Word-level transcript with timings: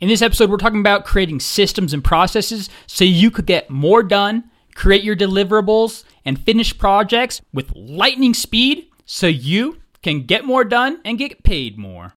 In 0.00 0.08
this 0.08 0.22
episode, 0.22 0.48
we're 0.48 0.58
talking 0.58 0.78
about 0.78 1.04
creating 1.04 1.40
systems 1.40 1.92
and 1.92 2.04
processes 2.04 2.70
so 2.86 3.02
you 3.02 3.32
could 3.32 3.46
get 3.46 3.68
more 3.68 4.04
done, 4.04 4.48
create 4.76 5.02
your 5.02 5.16
deliverables, 5.16 6.04
and 6.24 6.40
finish 6.40 6.76
projects 6.76 7.40
with 7.52 7.72
lightning 7.74 8.32
speed 8.32 8.86
so 9.06 9.26
you 9.26 9.78
can 10.08 10.22
get 10.22 10.42
more 10.42 10.64
done 10.64 10.98
and 11.04 11.18
get 11.18 11.42
paid 11.42 11.76
more. 11.76 12.14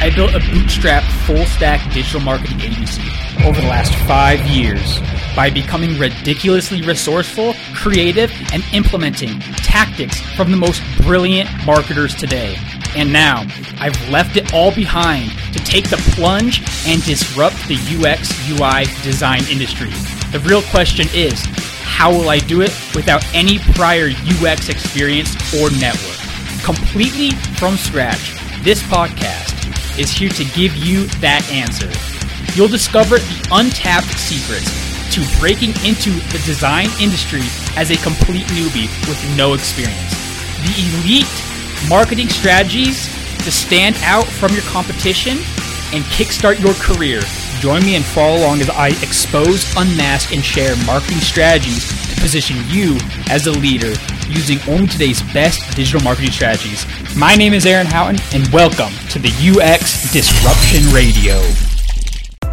I 0.00 0.10
built 0.14 0.34
a 0.34 0.38
bootstrap 0.38 1.02
full 1.24 1.46
stack 1.46 1.80
digital 1.94 2.20
marketing 2.20 2.60
agency 2.60 3.02
over 3.42 3.58
the 3.58 3.66
last 3.66 3.94
five 4.06 4.40
years 4.46 5.00
by 5.34 5.48
becoming 5.48 5.98
ridiculously 5.98 6.82
resourceful, 6.82 7.54
creative, 7.74 8.30
and 8.52 8.62
implementing 8.74 9.40
tactics 9.64 10.20
from 10.36 10.50
the 10.50 10.58
most 10.58 10.82
brilliant 10.98 11.48
marketers 11.64 12.14
today. 12.14 12.58
And 12.94 13.10
now 13.10 13.46
I've 13.78 13.96
left 14.10 14.36
it 14.36 14.52
all 14.52 14.74
behind 14.74 15.30
to 15.54 15.58
take 15.60 15.88
the 15.88 15.96
plunge 16.14 16.60
and 16.86 17.02
disrupt 17.04 17.56
the 17.66 17.78
UX 17.96 18.30
UI 18.50 18.84
design 19.02 19.42
industry. 19.50 19.90
The 20.32 20.42
real 20.44 20.62
question 20.64 21.06
is 21.14 21.42
how 21.82 22.10
will 22.10 22.28
I 22.28 22.40
do 22.40 22.60
it 22.60 22.76
without 22.94 23.24
any 23.34 23.58
prior 23.74 24.10
UX 24.42 24.68
experience 24.68 25.34
or 25.54 25.70
network? 25.70 26.19
Completely 26.64 27.30
from 27.56 27.76
scratch, 27.76 28.36
this 28.62 28.82
podcast 28.82 29.56
is 29.98 30.10
here 30.10 30.28
to 30.28 30.44
give 30.52 30.76
you 30.76 31.06
that 31.20 31.42
answer. 31.50 31.88
You'll 32.54 32.68
discover 32.68 33.18
the 33.18 33.48
untapped 33.50 34.12
secrets 34.18 34.68
to 35.14 35.24
breaking 35.40 35.70
into 35.88 36.12
the 36.30 36.40
design 36.44 36.88
industry 37.00 37.40
as 37.76 37.90
a 37.90 37.96
complete 37.96 38.44
newbie 38.52 38.92
with 39.08 39.18
no 39.36 39.54
experience. 39.54 40.12
The 40.60 41.00
elite 41.00 41.32
marketing 41.88 42.28
strategies 42.28 43.08
to 43.44 43.50
stand 43.50 43.96
out 44.02 44.26
from 44.26 44.52
your 44.52 44.62
competition 44.64 45.38
and 45.96 46.04
kickstart 46.12 46.60
your 46.60 46.74
career. 46.74 47.22
Join 47.60 47.80
me 47.86 47.96
and 47.96 48.04
follow 48.04 48.36
along 48.36 48.60
as 48.60 48.68
I 48.68 48.88
expose, 49.02 49.64
unmask, 49.76 50.32
and 50.32 50.44
share 50.44 50.76
marketing 50.84 51.20
strategies 51.20 52.09
position 52.20 52.56
you 52.68 52.98
as 53.30 53.46
a 53.46 53.50
leader 53.50 53.94
using 54.28 54.58
only 54.68 54.86
today's 54.86 55.22
best 55.32 55.74
digital 55.74 56.00
marketing 56.02 56.30
strategies. 56.30 56.86
My 57.16 57.34
name 57.34 57.54
is 57.54 57.66
Aaron 57.66 57.86
Houghton, 57.86 58.20
and 58.32 58.46
welcome 58.52 58.92
to 59.08 59.18
the 59.18 59.30
UX 59.30 60.12
Disruption 60.12 60.92
Radio. 60.94 61.40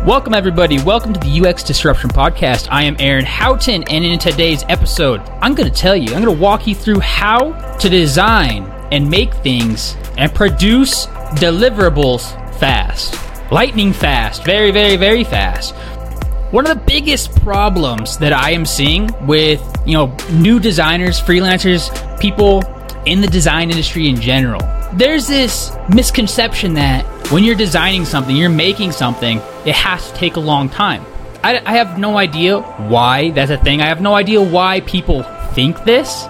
Welcome, 0.06 0.34
everybody. 0.34 0.82
Welcome 0.82 1.14
to 1.14 1.20
the 1.20 1.46
UX 1.46 1.64
Disruption 1.64 2.10
Podcast. 2.10 2.70
I 2.72 2.84
am 2.84 2.96
Aaron 3.00 3.26
Houghton, 3.26 3.84
and 3.90 4.06
in 4.06 4.18
today's 4.18 4.64
episode, 4.70 5.20
I'm 5.42 5.54
going 5.54 5.70
to 5.70 5.76
tell 5.76 5.98
you, 5.98 6.14
I'm 6.16 6.24
going 6.24 6.36
to 6.36 6.42
walk 6.42 6.66
you 6.66 6.74
through 6.74 7.02
how 7.02 7.52
to 7.78 7.90
design 7.90 8.64
and 8.92 9.10
make 9.10 9.34
things 9.36 9.98
and 10.18 10.34
produce 10.34 11.08
deliverables 11.36 12.32
fast. 12.58 13.16
Lightning 13.52 13.94
fast. 13.94 14.44
Very, 14.46 14.72
very, 14.72 14.96
very 14.96 15.24
fast. 15.24 15.76
One 16.52 16.66
of 16.66 16.78
the 16.78 16.84
biggest 16.86 17.36
problems 17.42 18.18
that 18.20 18.32
I 18.32 18.52
am 18.52 18.66
seeing 18.66 19.10
with, 19.28 19.62
you 19.86 19.92
know, 19.96 20.16
new 20.32 20.62
designers, 20.62 21.20
freelancers, 21.20 21.92
people 22.22 22.64
in 23.06 23.20
the 23.20 23.28
design 23.28 23.70
industry 23.70 24.08
in 24.08 24.16
general. 24.16 24.62
There's 24.94 25.28
this 25.28 25.74
misconception 25.94 26.76
that 26.76 27.04
when 27.32 27.44
you're 27.44 27.54
designing 27.54 28.06
something, 28.06 28.34
you're 28.34 28.50
making 28.50 28.94
something, 28.94 29.40
it 29.66 29.76
has 29.76 30.10
to 30.10 30.18
take 30.18 30.38
a 30.38 30.40
long 30.40 30.70
time. 30.70 31.04
I, 31.44 31.62
I 31.66 31.74
have 31.74 32.00
no 32.00 32.18
idea 32.18 32.62
why 32.62 33.32
that's 33.32 33.52
a 33.52 33.58
thing. 33.58 33.82
I 33.82 33.88
have 33.88 34.00
no 34.00 34.16
idea 34.16 34.42
why 34.42 34.80
people 34.82 35.24
think 35.52 35.84
this, 35.84 36.28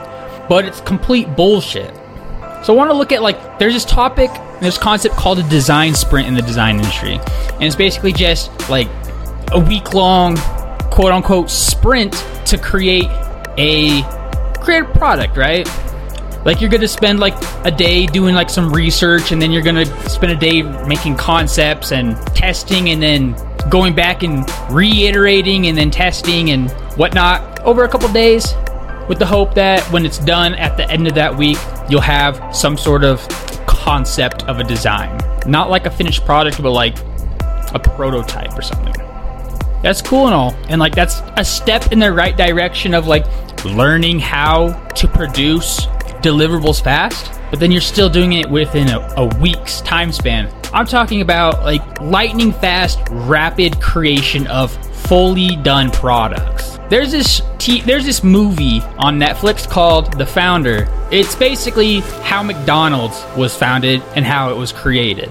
but 0.49 0.65
it's 0.65 0.81
complete 0.81 1.35
bullshit. 1.35 1.93
So 2.63 2.73
I 2.73 2.75
want 2.75 2.89
to 2.89 2.97
look 2.97 3.11
at 3.11 3.21
like 3.21 3.59
there's 3.59 3.75
this 3.75 3.85
topic, 3.85 4.31
this 4.61 4.79
concept 4.79 5.15
called 5.15 5.37
a 5.37 5.47
design 5.47 5.93
sprint 5.93 6.27
in 6.27 6.33
the 6.33 6.41
design 6.41 6.77
industry, 6.77 7.19
and 7.53 7.63
it's 7.63 7.75
basically 7.75 8.13
just 8.13 8.67
like 8.67 8.87
a 9.51 9.59
week 9.59 9.93
long, 9.93 10.35
quote 10.91 11.11
unquote, 11.11 11.49
sprint 11.49 12.13
to 12.45 12.57
create 12.57 13.09
a 13.57 14.01
create 14.61 14.81
a 14.81 14.91
product, 14.97 15.37
right? 15.37 15.67
Like 16.45 16.61
you're 16.61 16.69
gonna 16.69 16.87
spend 16.87 17.19
like 17.19 17.35
a 17.65 17.71
day 17.71 18.05
doing 18.05 18.35
like 18.35 18.49
some 18.49 18.71
research, 18.71 19.31
and 19.31 19.41
then 19.41 19.51
you're 19.51 19.63
gonna 19.63 19.85
spend 20.09 20.31
a 20.31 20.35
day 20.35 20.61
making 20.87 21.15
concepts 21.15 21.91
and 21.91 22.15
testing, 22.35 22.89
and 22.89 23.01
then 23.01 23.35
going 23.69 23.93
back 23.93 24.23
and 24.23 24.49
reiterating, 24.69 25.67
and 25.67 25.77
then 25.77 25.91
testing 25.91 26.51
and 26.51 26.71
whatnot 26.95 27.59
over 27.63 27.83
a 27.83 27.89
couple 27.89 28.07
days 28.13 28.53
with 29.07 29.19
the 29.19 29.25
hope 29.25 29.53
that 29.55 29.81
when 29.91 30.05
it's 30.05 30.17
done 30.19 30.53
at 30.55 30.77
the 30.77 30.89
end 30.89 31.07
of 31.07 31.15
that 31.15 31.35
week, 31.35 31.57
you'll 31.89 32.01
have 32.01 32.55
some 32.55 32.77
sort 32.77 33.03
of 33.03 33.25
concept 33.65 34.43
of 34.43 34.59
a 34.59 34.63
design. 34.63 35.17
Not 35.45 35.69
like 35.69 35.85
a 35.85 35.91
finished 35.91 36.25
product, 36.25 36.61
but 36.61 36.71
like 36.71 36.97
a 37.73 37.79
prototype 37.79 38.57
or 38.57 38.61
something. 38.61 39.06
That's 39.81 40.01
cool 40.01 40.25
and 40.25 40.35
all. 40.35 40.55
And 40.69 40.79
like 40.79 40.95
that's 40.95 41.21
a 41.37 41.45
step 41.45 41.91
in 41.91 41.99
the 41.99 42.11
right 42.11 42.35
direction 42.35 42.93
of 42.93 43.07
like 43.07 43.25
learning 43.65 44.19
how 44.19 44.71
to 44.89 45.07
produce 45.07 45.85
deliverables 46.21 46.81
fast, 46.81 47.39
but 47.49 47.59
then 47.59 47.71
you're 47.71 47.81
still 47.81 48.09
doing 48.09 48.33
it 48.33 48.49
within 48.49 48.89
a, 48.89 48.99
a 49.17 49.25
week's 49.39 49.81
time 49.81 50.11
span. 50.11 50.51
I'm 50.73 50.85
talking 50.85 51.21
about 51.21 51.63
like 51.63 52.01
lightning 52.01 52.51
fast, 52.51 52.99
rapid 53.09 53.79
creation 53.79 54.47
of 54.47 54.71
fully 55.07 55.55
done 55.57 55.91
products. 55.91 56.77
There's 56.89 57.11
this 57.11 57.41
t- 57.57 57.81
there's 57.81 58.05
this 58.05 58.23
movie 58.23 58.81
on 58.97 59.19
Netflix 59.19 59.67
called 59.69 60.17
The 60.17 60.25
Founder. 60.25 60.87
It's 61.11 61.35
basically 61.35 61.99
how 62.23 62.43
McDonald's 62.43 63.23
was 63.35 63.55
founded 63.55 64.01
and 64.15 64.25
how 64.25 64.49
it 64.51 64.57
was 64.57 64.71
created. 64.71 65.29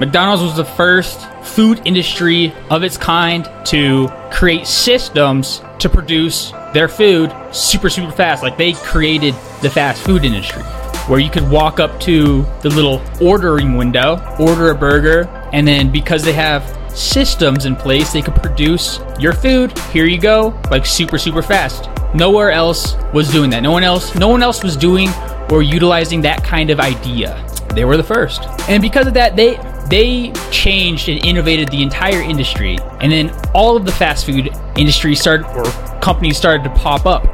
McDonald's 0.00 0.42
was 0.42 0.56
the 0.56 0.64
first 0.64 1.28
food 1.42 1.82
industry 1.84 2.54
of 2.70 2.82
its 2.82 2.96
kind 2.96 3.46
to 3.66 4.08
create 4.32 4.66
systems 4.66 5.60
to 5.78 5.90
produce 5.90 6.52
their 6.72 6.88
food 6.88 7.30
super 7.52 7.90
super 7.90 8.10
fast. 8.10 8.42
Like 8.42 8.56
they 8.56 8.72
created 8.72 9.34
the 9.60 9.68
fast 9.68 10.02
food 10.02 10.24
industry 10.24 10.62
where 11.06 11.20
you 11.20 11.28
could 11.28 11.46
walk 11.50 11.80
up 11.80 12.00
to 12.00 12.46
the 12.62 12.70
little 12.70 13.02
ordering 13.20 13.76
window, 13.76 14.16
order 14.38 14.70
a 14.70 14.74
burger, 14.74 15.28
and 15.52 15.68
then 15.68 15.92
because 15.92 16.24
they 16.24 16.32
have 16.32 16.64
systems 16.96 17.66
in 17.66 17.76
place, 17.76 18.10
they 18.10 18.22
could 18.22 18.36
produce 18.36 19.00
your 19.18 19.34
food. 19.34 19.76
Here 19.90 20.06
you 20.06 20.18
go, 20.18 20.58
like 20.70 20.86
super 20.86 21.18
super 21.18 21.42
fast. 21.42 21.90
Nowhere 22.14 22.52
else 22.52 22.96
was 23.12 23.30
doing 23.30 23.50
that. 23.50 23.62
No 23.62 23.70
one 23.70 23.84
else 23.84 24.14
no 24.14 24.28
one 24.28 24.42
else 24.42 24.62
was 24.62 24.78
doing 24.78 25.10
or 25.50 25.62
utilizing 25.62 26.22
that 26.22 26.42
kind 26.42 26.70
of 26.70 26.80
idea. 26.80 27.46
They 27.74 27.84
were 27.84 27.98
the 27.98 28.02
first. 28.02 28.42
And 28.68 28.82
because 28.82 29.06
of 29.06 29.14
that, 29.14 29.36
they 29.36 29.56
they 29.90 30.32
changed 30.50 31.08
and 31.08 31.24
innovated 31.24 31.68
the 31.68 31.82
entire 31.82 32.22
industry. 32.22 32.78
And 33.00 33.10
then 33.10 33.30
all 33.52 33.76
of 33.76 33.84
the 33.84 33.92
fast 33.92 34.24
food 34.24 34.50
industry 34.76 35.14
started 35.14 35.46
or 35.48 35.64
companies 36.00 36.36
started 36.36 36.62
to 36.64 36.70
pop 36.70 37.06
up 37.06 37.24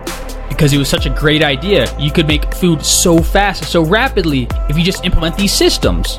because 0.49 0.73
it 0.73 0.79
was 0.79 0.89
such 0.89 1.05
a 1.05 1.11
great 1.11 1.43
idea. 1.43 1.95
You 1.99 2.11
could 2.11 2.27
make 2.27 2.55
food 2.55 2.85
so 2.85 3.19
fast, 3.19 3.65
so 3.71 3.85
rapidly 3.85 4.49
if 4.71 4.79
you 4.79 4.83
just 4.83 5.05
implement 5.05 5.37
these 5.37 5.53
systems. 5.53 6.19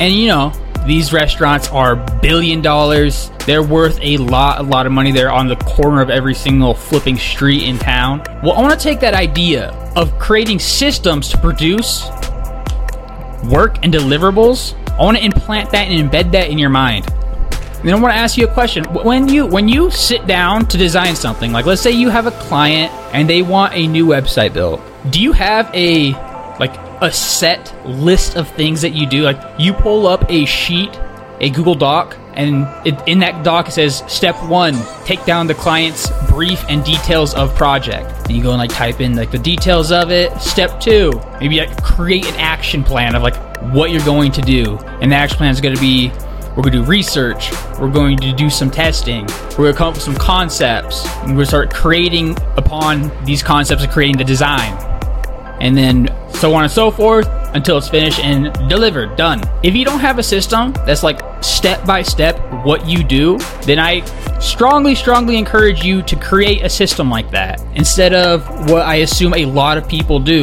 And 0.00 0.14
you 0.14 0.28
know, 0.28 0.52
these 0.86 1.12
restaurants 1.12 1.68
are 1.68 1.96
billion 2.22 2.62
dollars. 2.62 3.30
They're 3.44 3.62
worth 3.62 3.98
a 4.00 4.16
lot, 4.16 4.60
a 4.60 4.62
lot 4.62 4.86
of 4.86 4.92
money. 4.92 5.12
They're 5.12 5.30
on 5.30 5.46
the 5.46 5.56
corner 5.56 6.00
of 6.00 6.08
every 6.08 6.34
single 6.34 6.72
flipping 6.72 7.18
street 7.18 7.64
in 7.64 7.78
town. 7.78 8.22
Well, 8.42 8.52
I 8.52 8.62
want 8.62 8.78
to 8.78 8.82
take 8.82 9.00
that 9.00 9.12
idea 9.12 9.70
of 9.94 10.18
creating 10.18 10.60
systems 10.60 11.28
to 11.30 11.38
produce 11.38 12.08
work 13.44 13.76
and 13.82 13.92
deliverables. 13.92 14.74
I 14.98 15.02
want 15.02 15.16
to 15.16 15.24
implant 15.24 15.70
that 15.70 15.86
and 15.86 16.10
embed 16.10 16.32
that 16.32 16.50
in 16.50 16.58
your 16.58 16.70
mind. 16.70 17.06
Then 17.84 17.94
I 17.94 18.00
want 18.00 18.12
to 18.12 18.18
ask 18.18 18.36
you 18.36 18.48
a 18.48 18.52
question. 18.52 18.84
When 18.86 19.28
you 19.28 19.46
when 19.46 19.68
you 19.68 19.90
sit 19.92 20.26
down 20.26 20.66
to 20.66 20.76
design 20.76 21.14
something, 21.14 21.52
like 21.52 21.66
let's 21.66 21.80
say 21.80 21.92
you 21.92 22.08
have 22.10 22.26
a 22.26 22.32
client 22.32 22.92
and 23.14 23.30
they 23.30 23.42
want 23.42 23.74
a 23.74 23.86
new 23.86 24.06
website 24.06 24.52
built, 24.52 24.80
do 25.10 25.22
you 25.22 25.30
have 25.32 25.70
a 25.72 26.12
like 26.58 26.76
a 27.00 27.12
set 27.12 27.72
list 27.86 28.36
of 28.36 28.48
things 28.48 28.80
that 28.82 28.90
you 28.90 29.06
do? 29.06 29.22
Like 29.22 29.40
you 29.56 29.72
pull 29.72 30.08
up 30.08 30.28
a 30.28 30.44
sheet, 30.44 30.98
a 31.38 31.50
Google 31.50 31.76
Doc, 31.76 32.16
and 32.32 32.66
it, 32.84 33.00
in 33.06 33.20
that 33.20 33.44
doc 33.44 33.68
it 33.68 33.72
says 33.72 34.02
step 34.08 34.34
one: 34.44 34.74
take 35.04 35.24
down 35.24 35.46
the 35.46 35.54
client's 35.54 36.10
brief 36.28 36.64
and 36.68 36.84
details 36.84 37.34
of 37.34 37.54
project. 37.54 38.10
And 38.26 38.36
you 38.36 38.42
go 38.42 38.50
and 38.50 38.58
like 38.58 38.70
type 38.70 39.00
in 39.00 39.14
like 39.14 39.30
the 39.30 39.38
details 39.38 39.92
of 39.92 40.10
it. 40.10 40.36
Step 40.40 40.80
two: 40.80 41.12
maybe 41.40 41.60
like 41.60 41.80
create 41.84 42.26
an 42.26 42.34
action 42.34 42.82
plan 42.82 43.14
of 43.14 43.22
like 43.22 43.47
what 43.72 43.90
you're 43.90 44.04
going 44.04 44.32
to 44.32 44.42
do, 44.42 44.78
and 45.00 45.12
the 45.12 45.16
action 45.16 45.36
plan 45.36 45.50
is 45.50 45.60
going 45.60 45.74
to 45.74 45.80
be 45.80 46.10
we're 46.58 46.62
going 46.62 46.72
to 46.72 46.78
do 46.80 46.84
research. 46.86 47.52
We're 47.78 47.88
going 47.88 48.16
to 48.16 48.32
do 48.32 48.50
some 48.50 48.68
testing. 48.68 49.26
We're 49.50 49.56
going 49.56 49.72
to 49.74 49.78
come 49.78 49.88
up 49.90 49.94
with 49.94 50.02
some 50.02 50.16
concepts. 50.16 51.06
And 51.06 51.28
we're 51.28 51.34
going 51.34 51.38
to 51.38 51.46
start 51.46 51.72
creating 51.72 52.36
upon 52.56 53.12
these 53.24 53.44
concepts 53.44 53.84
and 53.84 53.92
creating 53.92 54.16
the 54.16 54.24
design. 54.24 54.72
And 55.60 55.76
then 55.76 56.08
so 56.34 56.52
on 56.54 56.64
and 56.64 56.72
so 56.72 56.90
forth 56.90 57.28
until 57.54 57.78
it's 57.78 57.88
finished 57.88 58.18
and 58.18 58.52
delivered, 58.68 59.14
done. 59.14 59.40
If 59.62 59.76
you 59.76 59.84
don't 59.84 60.00
have 60.00 60.18
a 60.18 60.22
system 60.24 60.72
that's 60.84 61.04
like 61.04 61.20
step 61.44 61.86
by 61.86 62.02
step 62.02 62.40
what 62.64 62.88
you 62.88 63.04
do, 63.04 63.38
then 63.62 63.78
I 63.78 64.04
strongly, 64.40 64.96
strongly 64.96 65.36
encourage 65.36 65.84
you 65.84 66.02
to 66.02 66.16
create 66.16 66.62
a 66.62 66.68
system 66.68 67.08
like 67.08 67.30
that. 67.30 67.60
Instead 67.76 68.14
of 68.14 68.68
what 68.68 68.82
I 68.82 68.96
assume 68.96 69.32
a 69.34 69.44
lot 69.44 69.78
of 69.78 69.88
people 69.88 70.18
do 70.18 70.42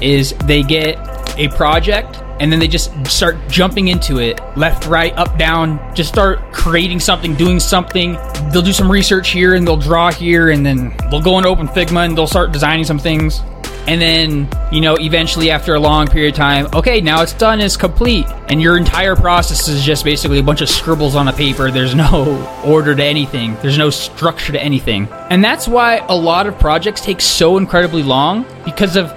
is 0.00 0.32
they 0.44 0.62
get 0.62 0.96
a 1.38 1.48
project 1.56 2.22
and 2.40 2.52
then 2.52 2.58
they 2.58 2.68
just 2.68 2.90
start 3.06 3.36
jumping 3.48 3.88
into 3.88 4.18
it 4.18 4.40
left, 4.56 4.86
right, 4.86 5.12
up, 5.14 5.38
down, 5.38 5.80
just 5.94 6.08
start 6.08 6.52
creating 6.52 7.00
something, 7.00 7.34
doing 7.34 7.60
something. 7.60 8.12
They'll 8.52 8.62
do 8.62 8.72
some 8.72 8.90
research 8.90 9.30
here 9.30 9.54
and 9.54 9.66
they'll 9.66 9.76
draw 9.76 10.12
here 10.12 10.50
and 10.50 10.64
then 10.64 10.94
they'll 11.10 11.22
go 11.22 11.38
into 11.38 11.48
Open 11.48 11.68
Figma 11.68 12.04
and 12.04 12.16
they'll 12.16 12.26
start 12.26 12.52
designing 12.52 12.84
some 12.84 12.98
things. 12.98 13.40
And 13.86 14.00
then, 14.00 14.48
you 14.72 14.80
know, 14.80 14.96
eventually 14.98 15.50
after 15.50 15.74
a 15.74 15.80
long 15.80 16.08
period 16.08 16.34
of 16.34 16.36
time, 16.36 16.66
okay, 16.74 17.00
now 17.00 17.22
it's 17.22 17.32
done, 17.32 17.60
it's 17.60 17.76
complete. 17.76 18.26
And 18.48 18.60
your 18.60 18.76
entire 18.76 19.14
process 19.14 19.68
is 19.68 19.84
just 19.84 20.04
basically 20.04 20.40
a 20.40 20.42
bunch 20.42 20.60
of 20.60 20.68
scribbles 20.68 21.14
on 21.14 21.28
a 21.28 21.32
paper. 21.32 21.70
There's 21.70 21.94
no 21.94 22.44
order 22.66 22.96
to 22.96 23.04
anything, 23.04 23.54
there's 23.62 23.78
no 23.78 23.90
structure 23.90 24.52
to 24.52 24.62
anything. 24.62 25.08
And 25.30 25.42
that's 25.42 25.68
why 25.68 25.98
a 26.08 26.16
lot 26.16 26.48
of 26.48 26.58
projects 26.58 27.00
take 27.00 27.20
so 27.20 27.58
incredibly 27.58 28.02
long 28.02 28.44
because 28.64 28.96
of 28.96 29.12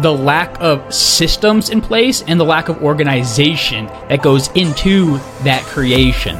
the 0.00 0.12
lack 0.12 0.56
of 0.60 0.92
systems 0.92 1.70
in 1.70 1.80
place 1.80 2.22
and 2.22 2.38
the 2.40 2.44
lack 2.44 2.68
of 2.68 2.82
organization 2.82 3.86
that 4.08 4.22
goes 4.22 4.48
into 4.52 5.18
that 5.44 5.62
creation. 5.66 6.38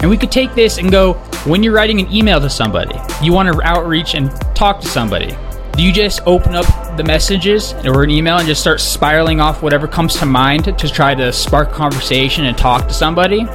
And 0.00 0.08
we 0.08 0.16
could 0.16 0.32
take 0.32 0.54
this 0.54 0.78
and 0.78 0.90
go 0.90 1.14
when 1.44 1.62
you're 1.62 1.74
writing 1.74 2.00
an 2.00 2.10
email 2.12 2.40
to 2.40 2.48
somebody, 2.48 2.98
you 3.22 3.32
want 3.32 3.52
to 3.52 3.62
outreach 3.62 4.14
and 4.14 4.30
talk 4.54 4.80
to 4.80 4.86
somebody. 4.86 5.36
Do 5.76 5.82
you 5.82 5.92
just 5.92 6.20
open 6.24 6.54
up 6.54 6.96
the 6.96 7.04
messages 7.04 7.74
or 7.84 8.02
an 8.02 8.10
email 8.10 8.38
and 8.38 8.46
just 8.46 8.60
start 8.60 8.80
spiraling 8.80 9.40
off 9.40 9.62
whatever 9.62 9.88
comes 9.88 10.14
to 10.16 10.26
mind 10.26 10.64
to 10.64 10.88
try 10.88 11.14
to 11.14 11.32
spark 11.32 11.72
conversation 11.72 12.46
and 12.46 12.56
talk 12.56 12.86
to 12.86 12.94
somebody? 12.94 13.46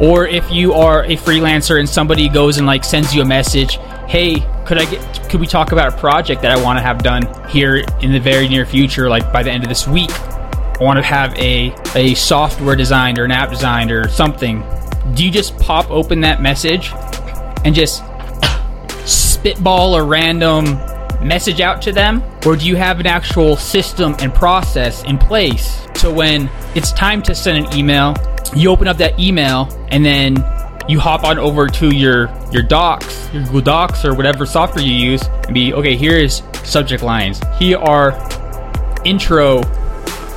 Or 0.00 0.26
if 0.26 0.52
you 0.52 0.74
are 0.74 1.04
a 1.04 1.16
freelancer 1.16 1.78
and 1.78 1.88
somebody 1.88 2.28
goes 2.28 2.58
and 2.58 2.66
like 2.66 2.84
sends 2.84 3.14
you 3.14 3.22
a 3.22 3.24
message, 3.24 3.78
hey, 4.08 4.36
could 4.66 4.78
I 4.78 4.84
get 4.84 5.30
could 5.30 5.40
we 5.40 5.46
talk 5.46 5.72
about 5.72 5.94
a 5.94 5.96
project 5.96 6.42
that 6.42 6.50
I 6.50 6.62
want 6.62 6.78
to 6.78 6.82
have 6.82 7.02
done 7.02 7.22
here 7.48 7.84
in 8.00 8.12
the 8.12 8.20
very 8.20 8.48
near 8.48 8.66
future, 8.66 9.08
like 9.08 9.32
by 9.32 9.42
the 9.42 9.50
end 9.50 9.62
of 9.62 9.68
this 9.68 9.86
week? 9.86 10.10
I 10.10 10.78
want 10.80 10.98
to 10.98 11.02
have 11.02 11.34
a 11.38 11.74
a 11.94 12.14
software 12.14 12.76
designed 12.76 13.18
or 13.18 13.24
an 13.24 13.30
app 13.30 13.50
designed 13.50 13.90
or 13.90 14.08
something. 14.08 14.64
Do 15.14 15.24
you 15.24 15.30
just 15.30 15.58
pop 15.58 15.90
open 15.90 16.20
that 16.22 16.42
message 16.42 16.90
and 17.64 17.74
just 17.74 18.02
spitball 19.04 19.96
a 19.96 20.02
random 20.02 20.64
message 21.26 21.60
out 21.60 21.80
to 21.82 21.92
them? 21.92 22.22
Or 22.44 22.56
do 22.56 22.66
you 22.66 22.76
have 22.76 23.00
an 23.00 23.06
actual 23.06 23.56
system 23.56 24.14
and 24.20 24.34
process 24.34 25.02
in 25.04 25.18
place 25.18 25.86
so 25.96 26.12
when 26.12 26.50
it's 26.74 26.92
time 26.92 27.22
to 27.22 27.34
send 27.34 27.64
an 27.64 27.76
email, 27.76 28.14
you 28.54 28.70
open 28.70 28.86
up 28.86 28.98
that 28.98 29.18
email 29.18 29.68
and 29.90 30.04
then 30.04 30.36
you 30.88 31.00
hop 31.00 31.24
on 31.24 31.38
over 31.38 31.66
to 31.66 31.94
your 31.94 32.30
your 32.52 32.62
docs, 32.62 33.32
your 33.32 33.44
Google 33.44 33.60
Docs 33.60 34.04
or 34.04 34.14
whatever 34.14 34.46
software 34.46 34.84
you 34.84 34.94
use 34.94 35.22
and 35.44 35.54
be 35.54 35.72
okay, 35.74 35.96
here 35.96 36.16
is 36.16 36.42
subject 36.62 37.02
lines. 37.02 37.40
Here 37.58 37.78
are 37.78 38.12
intro 39.04 39.62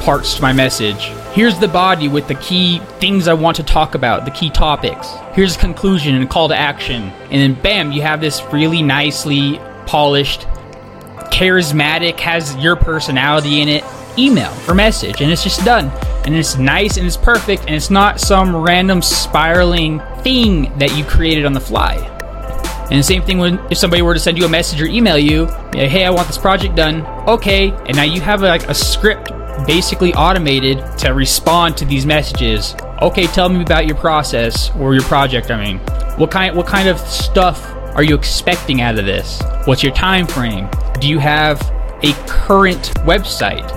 parts 0.01 0.36
to 0.36 0.42
my 0.42 0.54
message. 0.54 1.12
Here's 1.34 1.60
the 1.60 1.68
body 1.68 2.07
with 2.07 2.28
the 2.28 2.36
key 2.36 2.80
things 3.00 3.28
I 3.28 3.34
want 3.34 3.57
to 3.57 3.63
talk 3.63 3.94
about, 3.94 4.25
the 4.25 4.31
key 4.31 4.50
topics. 4.50 5.13
Here's 5.34 5.56
a 5.56 5.60
conclusion 5.60 6.16
and 6.16 6.24
a 6.24 6.28
call 6.28 6.48
to 6.48 6.56
action. 6.56 7.04
And 7.04 7.56
then 7.56 7.62
bam, 7.62 7.92
you 7.92 8.02
have 8.02 8.19
this 8.19 8.42
really 8.52 8.81
nicely 8.81 9.60
polished 9.86 10.42
charismatic, 11.31 12.19
has 12.19 12.56
your 12.57 12.75
personality 12.75 13.62
in 13.62 13.69
it 13.69 13.84
email 14.18 14.54
or 14.68 14.74
message, 14.74 15.22
and 15.22 15.31
it's 15.31 15.44
just 15.44 15.63
done. 15.63 15.92
And 16.25 16.36
it's 16.36 16.57
nice 16.57 16.98
and 16.98 17.06
it's 17.06 17.18
perfect, 17.18 17.63
and 17.63 17.75
it's 17.75 17.90
not 17.90 18.19
some 18.19 18.56
random 18.56 19.02
spiraling 19.02 20.02
thing 20.24 20.77
that 20.77 20.95
you 20.98 21.04
created 21.04 21.45
on 21.45 21.54
the 21.54 21.60
fly. 21.60 21.95
And 22.89 22.98
the 22.98 23.04
same 23.04 23.21
thing 23.21 23.38
when 23.38 23.60
if 23.69 23.77
somebody 23.77 24.01
were 24.01 24.16
to 24.16 24.19
send 24.19 24.38
you 24.38 24.45
a 24.45 24.50
message 24.50 24.81
or 24.81 24.88
email 24.88 25.18
you, 25.18 25.45
hey, 25.74 26.06
I 26.06 26.10
want 26.10 26.27
this 26.27 26.39
project 26.39 26.75
done. 26.75 27.06
Okay, 27.27 27.69
and 27.69 27.95
now 27.95 28.04
you 28.04 28.19
have 28.21 28.42
like 28.42 28.68
a 28.68 28.74
script 28.74 29.31
basically 29.68 30.13
automated 30.16 30.83
to 30.98 31.13
respond 31.13 31.77
to 31.77 31.86
these 31.86 32.06
messages. 32.06 32.75
Okay, 33.01 33.27
tell 33.27 33.48
me 33.48 33.62
about 33.62 33.86
your 33.86 33.95
process 33.95 34.71
or 34.75 34.94
your 34.94 35.04
project. 35.04 35.51
I 35.51 35.63
mean, 35.63 35.77
what 36.18 36.31
kind 36.31 36.56
what 36.56 36.66
kind 36.66 36.89
of 36.89 37.00
stuff 37.00 37.63
are 37.95 38.04
you 38.04 38.16
expecting 38.16 38.81
out 38.81 38.98
of 38.98 39.06
this? 39.06 39.42
What's 39.66 39.83
your 39.83 39.94
time 39.94 40.25
frame? 40.25 40.68
Do 41.00 41.07
you 41.07 41.19
have 41.19 41.62
a 42.01 42.13
current 42.27 42.92
website? 43.06 43.69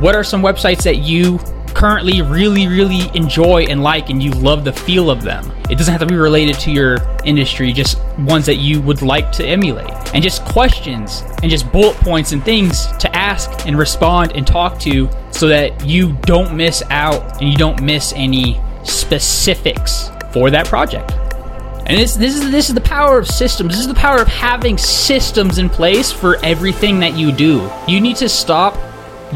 What 0.00 0.14
are 0.14 0.24
some 0.24 0.42
websites 0.42 0.82
that 0.82 0.98
you 0.98 1.38
currently 1.82 2.22
really, 2.22 2.68
really 2.68 3.10
enjoy 3.12 3.64
and 3.64 3.82
like 3.82 4.08
and 4.08 4.22
you 4.22 4.30
love 4.30 4.62
the 4.62 4.72
feel 4.72 5.10
of 5.10 5.20
them? 5.20 5.50
It 5.68 5.78
doesn't 5.78 5.90
have 5.90 6.00
to 6.00 6.06
be 6.06 6.14
related 6.14 6.56
to 6.60 6.70
your 6.70 6.98
industry, 7.24 7.72
just 7.72 7.98
ones 8.18 8.46
that 8.46 8.58
you 8.58 8.80
would 8.82 9.02
like 9.02 9.32
to 9.32 9.44
emulate. 9.44 9.90
And 10.14 10.22
just 10.22 10.44
questions 10.44 11.24
and 11.42 11.50
just 11.50 11.72
bullet 11.72 11.96
points 11.96 12.30
and 12.30 12.44
things 12.44 12.86
to 12.98 13.12
ask 13.16 13.66
and 13.66 13.76
respond 13.76 14.30
and 14.36 14.46
talk 14.46 14.78
to 14.82 15.10
so 15.32 15.48
that 15.48 15.84
you 15.84 16.12
don't 16.22 16.56
miss 16.56 16.84
out 16.88 17.40
and 17.42 17.50
you 17.50 17.56
don't 17.56 17.82
miss 17.82 18.12
any 18.14 18.60
specifics 18.84 20.08
for 20.32 20.50
that 20.50 20.68
project. 20.68 21.10
And 21.10 21.98
this 21.98 22.14
this 22.14 22.36
is 22.36 22.48
this 22.52 22.68
is 22.68 22.76
the 22.76 22.80
power 22.80 23.18
of 23.18 23.26
systems. 23.26 23.72
This 23.72 23.80
is 23.80 23.88
the 23.88 23.94
power 23.94 24.20
of 24.20 24.28
having 24.28 24.78
systems 24.78 25.58
in 25.58 25.68
place 25.68 26.12
for 26.12 26.36
everything 26.44 27.00
that 27.00 27.14
you 27.14 27.32
do. 27.32 27.68
You 27.88 28.00
need 28.00 28.18
to 28.18 28.28
stop 28.28 28.78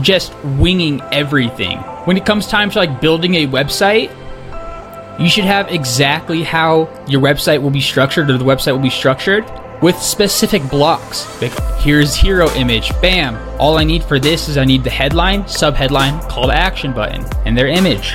just 0.00 0.32
winging 0.44 1.00
everything. 1.10 1.82
When 2.06 2.17
it 2.17 2.25
comes 2.25 2.47
time 2.47 2.70
to 2.70 2.79
like 2.79 3.00
building 3.00 3.35
a 3.35 3.49
website, 3.49 4.12
you 5.19 5.29
should 5.29 5.43
have 5.43 5.73
exactly 5.73 6.44
how 6.44 6.88
your 7.08 7.20
website 7.20 7.61
will 7.61 7.70
be 7.70 7.81
structured 7.81 8.31
or 8.31 8.38
the 8.38 8.44
website 8.44 8.70
will 8.70 8.79
be 8.79 8.91
structured 8.91 9.44
with 9.82 10.00
specific 10.00 10.62
blocks. 10.70 11.26
Like 11.43 11.53
here's 11.81 12.14
hero 12.14 12.49
image, 12.50 12.93
bam. 13.03 13.35
All 13.58 13.76
I 13.76 13.82
need 13.82 14.05
for 14.05 14.20
this 14.20 14.49
is 14.49 14.56
I 14.56 14.64
need 14.64 14.85
the 14.85 14.91
headline, 14.91 15.43
subheadline, 15.47 16.23
call 16.29 16.47
to 16.47 16.55
action 16.55 16.93
button, 16.93 17.25
and 17.44 17.58
their 17.58 17.67
image. 17.67 18.12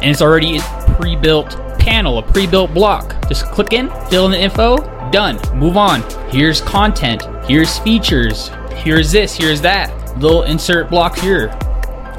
And 0.00 0.04
it's 0.04 0.22
already 0.22 0.56
a 0.56 0.62
pre-built 0.98 1.50
panel, 1.78 2.16
a 2.16 2.22
pre-built 2.22 2.72
block. 2.72 3.28
Just 3.28 3.44
click 3.50 3.74
in, 3.74 3.90
fill 4.08 4.24
in 4.24 4.30
the 4.30 4.40
info, 4.40 4.78
done. 5.10 5.38
Move 5.58 5.76
on. 5.76 6.00
Here's 6.30 6.62
content. 6.62 7.24
Here's 7.46 7.78
features. 7.80 8.48
Here's 8.76 9.12
this. 9.12 9.36
Here's 9.36 9.60
that. 9.60 10.18
Little 10.18 10.44
insert 10.44 10.88
block 10.88 11.18
here. 11.18 11.54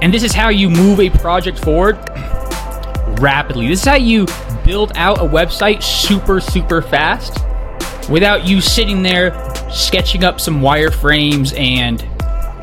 And 0.04 0.14
this 0.14 0.24
is 0.24 0.34
how 0.34 0.50
you 0.50 0.70
move 0.70 1.00
a 1.00 1.10
project 1.10 1.58
forward 1.60 1.96
rapidly. 3.22 3.70
This 3.70 3.80
is 3.80 3.86
how 3.86 3.96
you 3.96 4.28
build 4.66 4.92
out 4.96 5.20
a 5.20 5.24
website 5.24 5.82
super, 5.82 6.42
super 6.42 6.82
fast 6.82 7.40
without 8.10 8.46
you 8.46 8.60
sitting 8.60 9.02
there 9.02 9.32
sketching 9.72 10.26
up 10.26 10.42
some 10.42 10.60
wireframes 10.60 11.58
and 11.58 12.06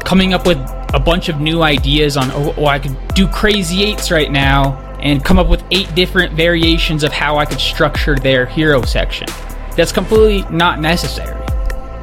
coming 0.05 0.35
up 0.35 0.47
with 0.47 0.59
a 0.93 1.01
bunch 1.03 1.31
of 1.31 1.41
new 1.41 1.63
ideas 1.63 2.19
on, 2.19 2.31
oh, 2.33 2.55
oh 2.59 2.67
I 2.67 2.79
could 2.79 2.95
do 3.15 3.27
crazy 3.27 3.85
eights 3.85 4.11
right 4.11 4.31
now 4.31 4.77
and 5.01 5.25
come 5.25 5.39
up 5.39 5.49
with 5.49 5.65
eight 5.71 5.95
different 5.95 6.35
variations 6.35 7.05
of 7.05 7.11
how 7.11 7.39
I 7.39 7.47
could 7.47 7.59
structure 7.59 8.17
their 8.17 8.45
hero 8.45 8.83
section. 8.83 9.29
That's 9.77 9.93
completely 9.93 10.43
not 10.55 10.79
necessary. 10.79 11.40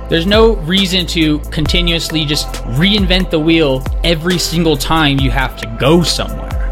There's 0.10 0.26
no 0.26 0.56
reason 0.56 1.06
to 1.08 1.40
continuously 1.40 2.24
just 2.24 2.48
reinvent 2.78 3.30
the 3.30 3.40
wheel 3.40 3.84
every 4.06 4.38
single 4.38 4.78
time 4.78 5.20
you 5.20 5.32
have 5.32 5.58
to 5.58 5.78
go 5.82 6.02
somewhere. 6.02 6.72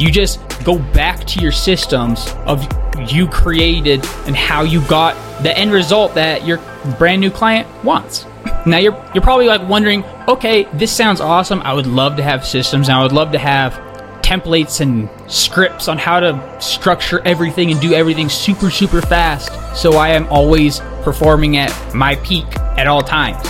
You 0.00 0.10
just 0.10 0.40
go 0.64 0.80
back 0.92 1.24
to 1.24 1.40
your 1.40 1.52
systems 1.52 2.34
of 2.46 2.66
you 3.08 3.28
created 3.28 4.04
and 4.26 4.34
how 4.34 4.62
you 4.62 4.84
got 4.88 5.14
the 5.44 5.56
end 5.56 5.70
result 5.72 6.14
that 6.14 6.44
your 6.44 6.58
brand 6.98 7.20
new 7.20 7.30
client 7.30 7.68
wants. 7.84 8.26
Now 8.66 8.78
you're 8.78 8.94
you're 9.14 9.22
probably 9.22 9.46
like 9.46 9.68
wondering, 9.68 10.04
okay, 10.26 10.64
this 10.72 10.90
sounds 10.90 11.20
awesome. 11.20 11.60
I 11.60 11.74
would 11.74 11.86
love 11.86 12.16
to 12.16 12.22
have 12.22 12.46
systems 12.46 12.88
and 12.88 12.96
I 12.96 13.02
would 13.02 13.12
love 13.12 13.32
to 13.32 13.38
have 13.38 13.74
templates 14.22 14.80
and 14.80 15.10
scripts 15.30 15.86
on 15.86 15.98
how 15.98 16.18
to 16.18 16.56
structure 16.60 17.20
everything 17.26 17.70
and 17.70 17.80
do 17.80 17.92
everything 17.92 18.30
super, 18.30 18.70
super 18.70 19.02
fast 19.02 19.52
so 19.76 19.98
I 19.98 20.10
am 20.10 20.26
always 20.28 20.80
performing 21.02 21.58
at 21.58 21.94
my 21.94 22.16
peak 22.16 22.46
at 22.76 22.86
all 22.86 23.02
times. 23.02 23.46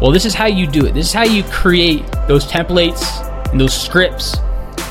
Well, 0.00 0.10
this 0.10 0.24
is 0.24 0.34
how 0.34 0.46
you 0.46 0.66
do 0.66 0.86
it. 0.86 0.94
This 0.94 1.06
is 1.06 1.12
how 1.12 1.24
you 1.24 1.42
create 1.44 2.04
those 2.28 2.46
templates 2.46 3.02
and 3.50 3.60
those 3.60 3.74
scripts 3.74 4.36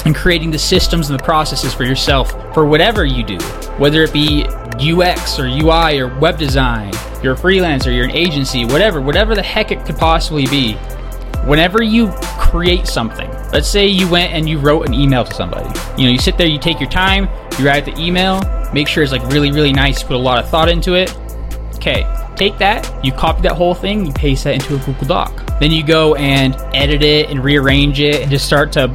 and 0.06 0.16
creating 0.16 0.52
the 0.52 0.60
systems 0.60 1.10
and 1.10 1.20
the 1.20 1.24
processes 1.24 1.74
for 1.74 1.84
yourself 1.84 2.32
for 2.54 2.66
whatever 2.66 3.06
you 3.06 3.24
do, 3.24 3.38
whether 3.78 4.04
it 4.04 4.14
be 4.14 4.46
UX 4.80 5.40
or 5.40 5.48
UI 5.48 6.00
or 6.00 6.08
web 6.20 6.38
design, 6.38 6.94
you're 7.24 7.34
a 7.34 7.38
freelancer, 7.38 7.94
you're 7.94 8.06
an 8.06 8.12
agency, 8.12 8.66
whatever, 8.66 9.02
whatever 9.02 9.36
the 9.36 9.42
heck 9.42 9.72
it 9.72 9.86
could 9.86 9.98
possibly 9.98 10.46
be. 10.48 10.74
Whenever 11.46 11.82
you 11.82 12.12
create 12.38 12.88
something. 12.88 13.30
Let's 13.52 13.68
say 13.68 13.88
you 13.88 14.10
went 14.10 14.34
and 14.34 14.48
you 14.48 14.60
wrote 14.60 14.88
an 14.88 14.94
email 14.94 15.24
to 15.24 15.34
somebody. 15.34 15.68
You 15.98 16.08
know, 16.08 16.12
you 16.12 16.20
sit 16.20 16.38
there, 16.38 16.48
you 16.48 16.60
take 16.60 16.80
your 16.80 16.90
time, 16.90 17.30
you 17.58 17.66
write 17.66 17.86
the 17.86 17.98
email, 17.98 18.42
make 18.74 18.88
sure 18.88 19.04
it's 19.04 19.12
like 19.12 19.24
really, 19.30 19.52
really 19.52 19.72
nice, 19.72 20.04
put 20.04 20.16
a 20.16 20.20
lot 20.20 20.44
of 20.44 20.50
thought 20.50 20.70
into 20.70 20.96
it. 20.96 21.16
Okay, 21.76 22.04
take 22.38 22.58
that, 22.60 23.04
you 23.04 23.12
copy 23.12 23.42
that 23.42 23.54
whole 23.54 23.74
thing, 23.74 24.06
you 24.06 24.14
paste 24.14 24.44
that 24.46 24.54
into 24.54 24.76
a 24.76 24.80
Google 24.86 25.08
Doc. 25.08 25.60
Then 25.60 25.72
you 25.72 25.84
go 25.84 26.16
and 26.16 26.56
edit 26.74 27.04
it 27.04 27.30
and 27.30 27.44
rearrange 27.44 28.00
it 28.00 28.22
and 28.22 28.30
just 28.30 28.46
start 28.46 28.72
to 28.74 28.88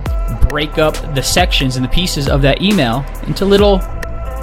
break 0.48 0.78
up 0.78 0.94
the 1.14 1.22
sections 1.22 1.76
and 1.76 1.84
the 1.84 1.88
pieces 1.88 2.28
of 2.28 2.42
that 2.42 2.62
email 2.62 3.04
into 3.26 3.44
little 3.44 3.80